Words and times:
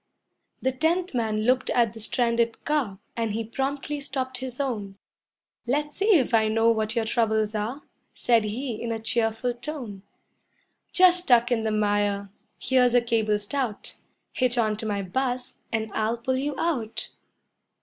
The 0.63 0.71
tenth 0.71 1.13
man 1.13 1.41
looked 1.43 1.69
at 1.69 1.93
the 1.93 1.99
stranded 1.99 2.65
car, 2.65 2.97
And 3.15 3.33
he 3.33 3.43
promptly 3.43 4.01
stopped 4.01 4.37
his 4.39 4.59
own. 4.59 4.97
"Let's 5.67 5.97
see 5.97 6.15
if 6.17 6.33
I 6.33 6.47
know 6.47 6.71
what 6.71 6.95
your 6.95 7.05
troubles 7.05 7.53
are," 7.53 7.83
Said 8.11 8.45
he 8.45 8.81
in 8.81 8.91
a 8.91 8.97
cheerful 8.97 9.53
tone; 9.53 10.01
"Just 10.91 11.25
stuck 11.25 11.51
in 11.51 11.65
the 11.65 11.71
mire. 11.71 12.31
Here's 12.57 12.95
a 12.95 13.01
cable 13.01 13.37
stout, 13.37 13.93
Hitch 14.33 14.57
onto 14.57 14.87
my 14.87 15.03
bus 15.03 15.59
and 15.71 15.91
I'll 15.93 16.17
pull 16.17 16.35
you 16.35 16.55
out." 16.59 17.09